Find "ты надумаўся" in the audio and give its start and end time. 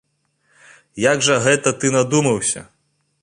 1.83-2.65